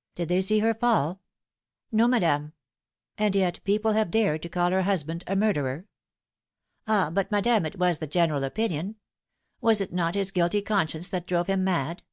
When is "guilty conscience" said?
10.30-11.08